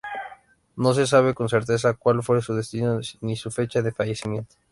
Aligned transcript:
No 0.75 0.95
se 0.95 1.05
sabe 1.05 1.35
con 1.35 1.47
certeza 1.47 1.93
cual 1.93 2.23
fue 2.23 2.41
su 2.41 2.55
destino 2.55 2.99
ni 3.19 3.35
su 3.35 3.51
fecha 3.51 3.83
de 3.83 3.91
fallecimiento. 3.91 4.55